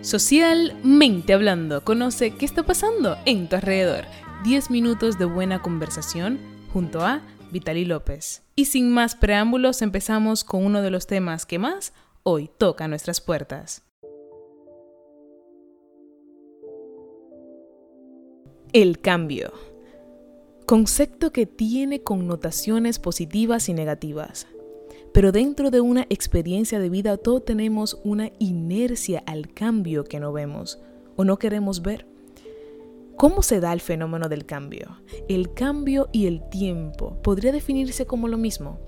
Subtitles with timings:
[0.00, 4.04] Socialmente hablando, conoce qué está pasando en tu alrededor.
[4.44, 6.38] 10 minutos de buena conversación
[6.72, 8.44] junto a Vitali López.
[8.54, 11.92] Y sin más preámbulos, empezamos con uno de los temas que más
[12.22, 13.82] hoy toca nuestras puertas.
[18.72, 19.52] El cambio.
[20.64, 24.46] Concepto que tiene connotaciones positivas y negativas.
[25.12, 30.32] Pero dentro de una experiencia de vida todos tenemos una inercia al cambio que no
[30.32, 30.78] vemos
[31.16, 32.06] o no queremos ver.
[33.16, 35.00] ¿Cómo se da el fenómeno del cambio?
[35.28, 38.78] El cambio y el tiempo podría definirse como lo mismo.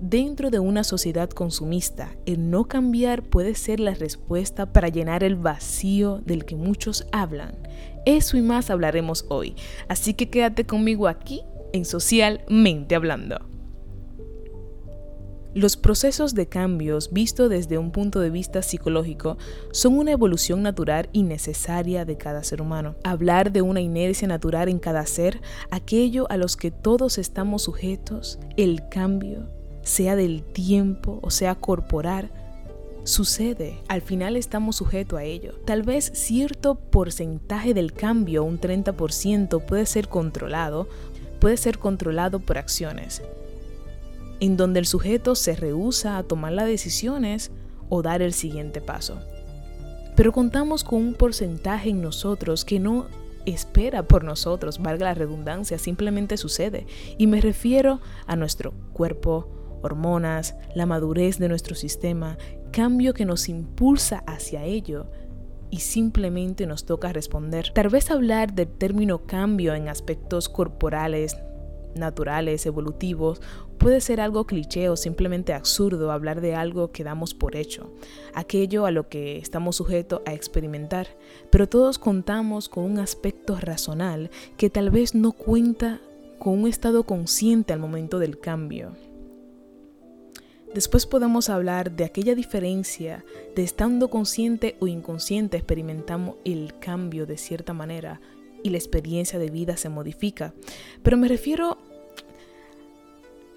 [0.00, 5.36] Dentro de una sociedad consumista, el no cambiar puede ser la respuesta para llenar el
[5.36, 7.56] vacío del que muchos hablan.
[8.04, 9.54] Eso y más hablaremos hoy,
[9.88, 13.51] así que quédate conmigo aquí en Socialmente Hablando.
[15.54, 19.36] Los procesos de cambios, visto desde un punto de vista psicológico,
[19.70, 22.94] son una evolución natural y necesaria de cada ser humano.
[23.04, 28.38] Hablar de una inercia natural en cada ser, aquello a los que todos estamos sujetos,
[28.56, 29.46] el cambio,
[29.82, 32.30] sea del tiempo o sea corporal,
[33.04, 33.78] sucede.
[33.88, 35.52] Al final estamos sujetos a ello.
[35.66, 40.88] Tal vez cierto porcentaje del cambio, un 30%, puede ser controlado,
[41.40, 43.20] puede ser controlado por acciones
[44.42, 47.52] en donde el sujeto se rehúsa a tomar las decisiones
[47.88, 49.20] o dar el siguiente paso.
[50.16, 53.06] Pero contamos con un porcentaje en nosotros que no
[53.46, 56.88] espera por nosotros, valga la redundancia, simplemente sucede.
[57.18, 62.36] Y me refiero a nuestro cuerpo, hormonas, la madurez de nuestro sistema,
[62.72, 65.06] cambio que nos impulsa hacia ello
[65.70, 67.70] y simplemente nos toca responder.
[67.72, 71.36] Tal vez hablar del término cambio en aspectos corporales,
[71.94, 73.40] naturales, evolutivos,
[73.78, 77.92] puede ser algo cliché o simplemente absurdo hablar de algo que damos por hecho,
[78.34, 81.08] aquello a lo que estamos sujetos a experimentar,
[81.50, 86.00] pero todos contamos con un aspecto razonal que tal vez no cuenta
[86.38, 88.92] con un estado consciente al momento del cambio.
[90.74, 93.24] Después podemos hablar de aquella diferencia
[93.54, 98.20] de estando consciente o inconsciente experimentamos el cambio de cierta manera
[98.62, 100.54] y la experiencia de vida se modifica.
[101.02, 101.78] Pero me refiero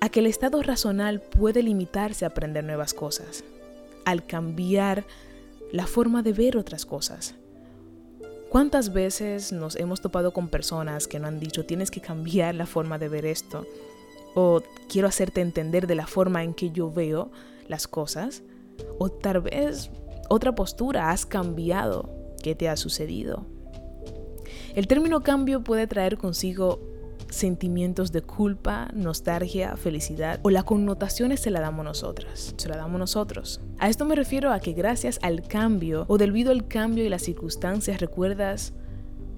[0.02, 3.44] a que el estado razonal puede limitarse a aprender nuevas cosas,
[4.06, 5.06] al cambiar
[5.72, 7.36] la forma de ver otras cosas.
[8.50, 12.66] ¿Cuántas veces nos hemos topado con personas que nos han dicho tienes que cambiar la
[12.66, 13.66] forma de ver esto?
[14.34, 17.32] O quiero hacerte entender de la forma en que yo veo
[17.68, 18.44] las cosas.
[18.98, 19.90] O tal vez
[20.30, 22.10] otra postura has cambiado.
[22.42, 23.46] ¿Qué te ha sucedido?
[24.76, 26.82] El término cambio puede traer consigo
[27.30, 33.00] sentimientos de culpa, nostalgia, felicidad o las connotaciones se la damos nosotras, se la damos
[33.00, 33.62] nosotros.
[33.80, 37.22] A esto me refiero a que gracias al cambio o debido al cambio y las
[37.22, 38.74] circunstancias recuerdas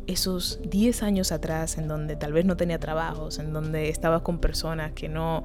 [0.08, 4.40] esos 10 años atrás en donde tal vez no tenía trabajos, en donde estabas con
[4.40, 5.44] personas que no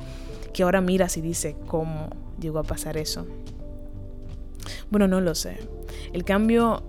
[0.54, 2.08] que ahora miras y dices cómo
[2.40, 3.26] llegó a pasar eso.
[4.90, 5.58] Bueno, no lo sé.
[6.14, 6.82] El cambio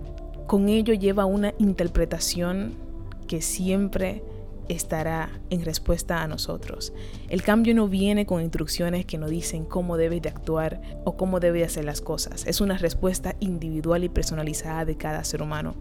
[0.46, 2.82] con ello lleva una interpretación
[3.26, 4.22] que siempre
[4.68, 6.92] estará en respuesta a nosotros.
[7.28, 11.40] El cambio no viene con instrucciones que nos dicen cómo debes de actuar o cómo
[11.40, 12.46] debes hacer las cosas.
[12.46, 15.74] Es una respuesta individual y personalizada de cada ser humano.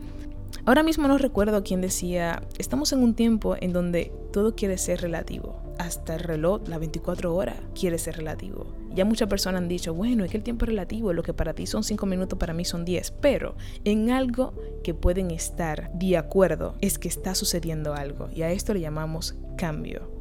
[0.65, 5.01] Ahora mismo no recuerdo quién decía, estamos en un tiempo en donde todo quiere ser
[5.01, 5.62] relativo.
[5.77, 8.67] Hasta el reloj, las 24 horas, quiere ser relativo.
[8.93, 11.53] Ya muchas personas han dicho, bueno, es que el tiempo es relativo, lo que para
[11.53, 13.11] ti son 5 minutos, para mí son 10.
[13.21, 18.29] Pero en algo que pueden estar de acuerdo es que está sucediendo algo.
[18.33, 20.11] Y a esto le llamamos cambio.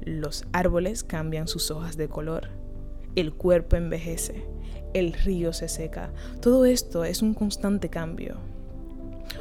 [0.00, 2.48] Los árboles cambian sus hojas de color.
[3.14, 4.46] El cuerpo envejece.
[4.94, 6.12] El río se seca.
[6.40, 8.36] Todo esto es un constante cambio.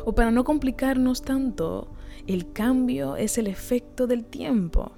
[0.05, 1.89] O para no complicarnos tanto,
[2.27, 4.91] el cambio es el efecto del tiempo.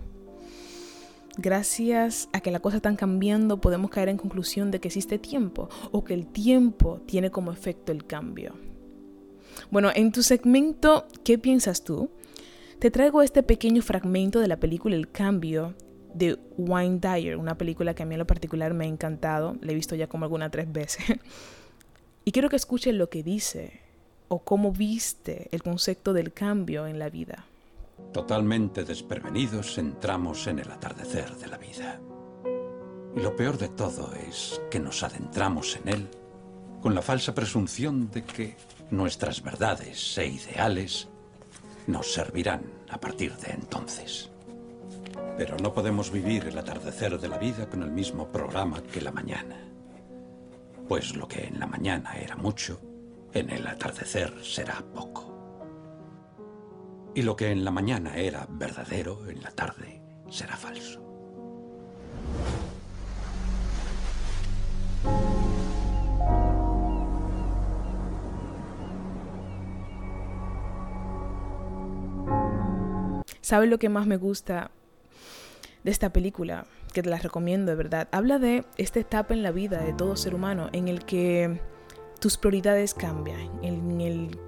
[1.37, 5.67] Gracias a que las cosas están cambiando, podemos caer en conclusión de que existe tiempo
[5.91, 8.53] o que el tiempo tiene como efecto el cambio.
[9.71, 12.11] Bueno, en tu segmento, ¿qué piensas tú?
[12.77, 15.73] Te traigo este pequeño fragmento de la película El Cambio
[16.13, 19.71] de Wayne Dyer, una película que a mí en lo particular me ha encantado, la
[19.71, 21.03] he visto ya como alguna tres veces.
[22.25, 23.79] y quiero que escuchen lo que dice
[24.27, 27.47] o cómo viste el concepto del cambio en la vida.
[28.11, 31.99] Totalmente desprevenidos entramos en el atardecer de la vida.
[33.15, 36.09] Y lo peor de todo es que nos adentramos en él
[36.81, 38.57] con la falsa presunción de que
[38.91, 41.07] nuestras verdades e ideales
[41.87, 44.29] nos servirán a partir de entonces.
[45.37, 49.11] Pero no podemos vivir el atardecer de la vida con el mismo programa que la
[49.11, 49.57] mañana.
[50.87, 52.79] Pues lo que en la mañana era mucho,
[53.33, 55.22] en el atardecer será poco.
[57.15, 60.99] Y lo que en la mañana era verdadero, en la tarde será falso.
[73.41, 74.71] ¿Sabes lo que más me gusta
[75.83, 76.65] de esta película?
[76.93, 78.07] Que te la recomiendo, de verdad.
[78.11, 81.61] Habla de esta etapa en la vida de todo ser humano en el que
[82.19, 83.63] tus prioridades cambian,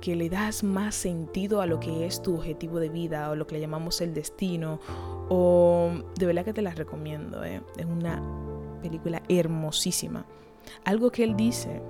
[0.05, 3.47] que le das más sentido a lo que es tu objetivo de vida o lo
[3.47, 4.79] que le llamamos el destino.
[5.29, 7.43] O de verdad que te la recomiendo.
[7.43, 7.63] ¿eh?
[7.75, 8.21] Es una
[8.83, 10.27] película hermosísima.
[10.83, 11.81] Algo que él dice,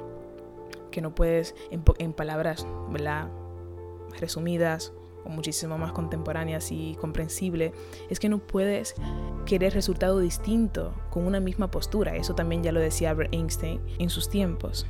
[0.91, 3.27] que no puedes, en, en palabras ¿verdad?
[4.17, 4.93] resumidas,
[5.25, 7.73] o muchísimo más contemporáneas y comprensible,
[8.09, 8.95] es que no puedes
[9.45, 12.15] querer resultado distinto con una misma postura.
[12.15, 14.87] Eso también ya lo decía Albert Einstein en sus tiempos.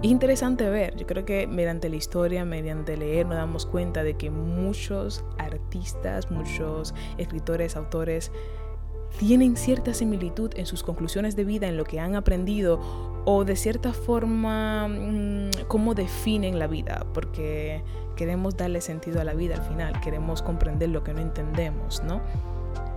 [0.00, 4.14] Es interesante ver, yo creo que mediante la historia, mediante leer, nos damos cuenta de
[4.14, 8.32] que muchos artistas, muchos escritores, autores,
[9.18, 12.80] tienen cierta similitud en sus conclusiones de vida, en lo que han aprendido
[13.24, 17.82] o de cierta forma mm, cómo definen la vida, porque
[18.16, 22.20] queremos darle sentido a la vida al final, queremos comprender lo que no entendemos, ¿no?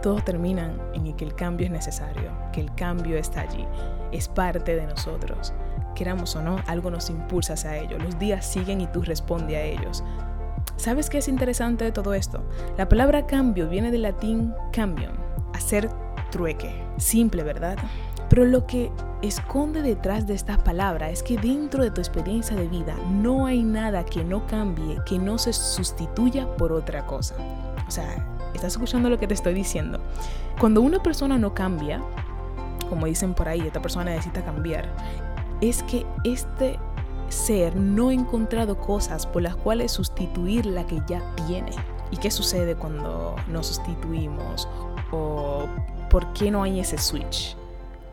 [0.01, 3.65] Todos terminan en que el cambio es necesario, que el cambio está allí,
[4.11, 5.53] es parte de nosotros.
[5.95, 7.97] Queramos o no, algo nos impulsa hacia ello.
[7.97, 10.03] Los días siguen y tú respondes a ellos.
[10.75, 12.43] ¿Sabes qué es interesante de todo esto?
[12.77, 15.13] La palabra cambio viene del latín cambium,
[15.53, 15.89] hacer
[16.31, 16.83] trueque.
[16.97, 17.77] Simple, ¿verdad?
[18.29, 22.67] Pero lo que esconde detrás de esta palabra es que dentro de tu experiencia de
[22.67, 27.35] vida no hay nada que no cambie, que no se sustituya por otra cosa.
[27.87, 29.99] O sea, estás escuchando lo que te estoy diciendo.
[30.59, 32.01] Cuando una persona no cambia,
[32.89, 34.89] como dicen por ahí, esta persona necesita cambiar,
[35.61, 36.79] es que este
[37.29, 41.71] ser no ha encontrado cosas por las cuales sustituir la que ya tiene.
[42.11, 44.67] ¿Y qué sucede cuando nos sustituimos?
[45.11, 45.65] ¿O
[46.09, 47.57] por qué no hay ese switch?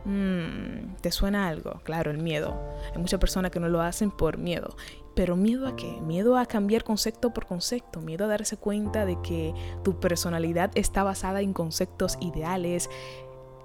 [0.05, 1.81] Mm, ¿Te suena algo?
[1.85, 2.59] Claro, el miedo.
[2.93, 4.77] Hay muchas personas que no lo hacen por miedo.
[5.15, 6.01] ¿Pero miedo a qué?
[6.01, 9.55] Miedo a cambiar concepto por concepto, miedo a darse cuenta de que
[9.85, 12.89] tu personalidad está basada en conceptos ideales,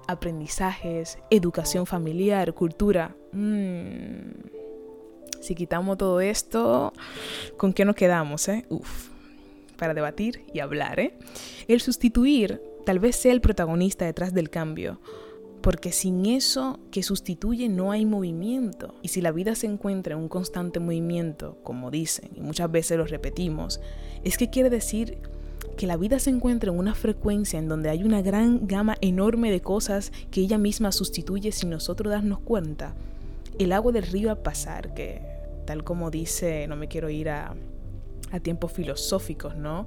[0.08, 3.14] aprendizajes, educación familiar, cultura.
[3.32, 4.32] Mm,
[5.40, 6.92] si quitamos todo esto,
[7.56, 8.48] ¿con qué nos quedamos?
[8.48, 8.64] Eh?
[8.68, 9.10] Uf,
[9.76, 10.98] para debatir y hablar.
[10.98, 11.16] ¿eh?
[11.68, 14.98] El sustituir tal vez sea el protagonista detrás del cambio
[15.60, 18.94] porque sin eso que sustituye no hay movimiento.
[19.02, 22.96] Y si la vida se encuentra en un constante movimiento, como dicen, y muchas veces
[22.96, 23.80] lo repetimos,
[24.24, 25.18] es que quiere decir
[25.78, 29.52] que la vida se encuentra en una frecuencia en donde hay una gran gama enorme
[29.52, 32.96] de cosas que ella misma sustituye sin nosotros darnos cuenta.
[33.60, 35.22] El agua del río a pasar, que
[35.66, 37.54] tal como dice, no me quiero ir a,
[38.32, 39.86] a tiempos filosóficos, ¿no?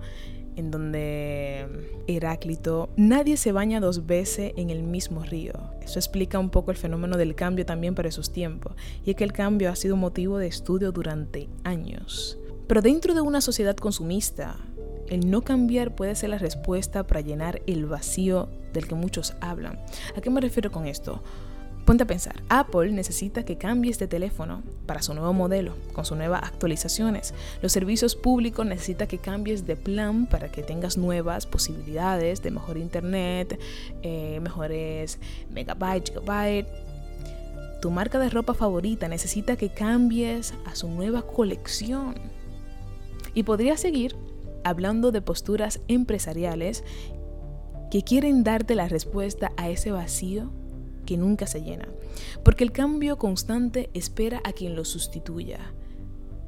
[0.56, 1.68] en donde
[2.08, 5.54] Heráclito, nadie se baña dos veces en el mismo río.
[5.82, 8.74] Eso explica un poco el fenómeno del cambio también para esos tiempos,
[9.06, 12.38] y es que el cambio ha sido motivo de estudio durante años.
[12.68, 14.58] Pero dentro de una sociedad consumista,
[15.12, 19.78] el no cambiar puede ser la respuesta para llenar el vacío del que muchos hablan.
[20.16, 21.22] ¿A qué me refiero con esto?
[21.86, 26.16] Ponte a pensar, Apple necesita que cambies de teléfono para su nuevo modelo, con sus
[26.16, 27.34] nuevas actualizaciones.
[27.62, 32.78] Los servicios públicos necesitan que cambies de plan para que tengas nuevas posibilidades de mejor
[32.78, 33.60] internet,
[34.04, 36.72] eh, mejores megabytes, gigabytes.
[37.82, 42.16] Tu marca de ropa favorita necesita que cambies a su nueva colección.
[43.34, 44.16] Y podría seguir
[44.64, 46.84] hablando de posturas empresariales
[47.90, 50.52] que quieren darte la respuesta a ese vacío
[51.06, 51.90] que nunca se llena,
[52.44, 55.74] porque el cambio constante espera a quien lo sustituya.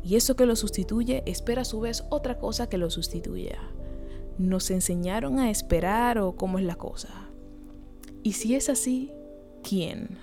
[0.03, 3.59] Y eso que lo sustituye espera a su vez otra cosa que lo sustituya.
[4.37, 7.09] ¿Nos enseñaron a esperar o cómo es la cosa?
[8.21, 9.11] Y si es así,
[9.63, 10.17] ¿quién?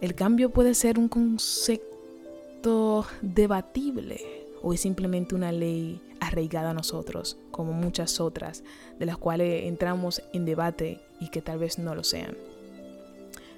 [0.00, 7.38] El cambio puede ser un concepto debatible o es simplemente una ley arraigada a nosotros,
[7.50, 8.64] como muchas otras,
[8.98, 12.36] de las cuales entramos en debate y que tal vez no lo sean.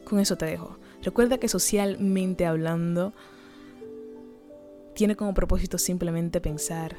[0.05, 0.77] Con eso te dejo.
[1.03, 3.13] Recuerda que socialmente hablando,
[4.95, 6.97] tiene como propósito simplemente pensar,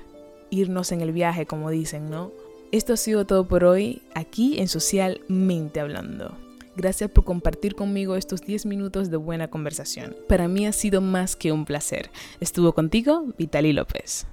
[0.50, 2.32] irnos en el viaje, como dicen, ¿no?
[2.72, 6.45] Esto ha sido todo por hoy aquí en Socialmente Hablando.
[6.76, 10.16] Gracias por compartir conmigo estos 10 minutos de buena conversación.
[10.28, 12.10] Para mí ha sido más que un placer.
[12.40, 14.28] Estuvo contigo Vitali López.